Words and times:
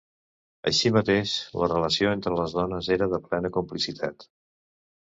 Així 0.69 0.91
mateix, 0.95 1.33
la 1.65 1.69
relació 1.73 2.15
entre 2.17 2.35
les 2.41 2.59
dones 2.61 2.91
era 2.99 3.13
de 3.15 3.25
plena 3.31 3.57
complicitat. 3.61 4.29